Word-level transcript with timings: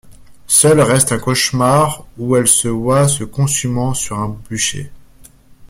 Seul 0.47 0.79
reste 0.81 1.11
un 1.11 1.19
cauchemar 1.19 2.07
où 2.17 2.35
elle 2.35 2.47
se 2.47 2.67
voit 2.67 3.07
se 3.07 3.23
consumant 3.23 3.93
sur 3.93 4.17
un 4.17 4.29
bûcher. 4.49 4.89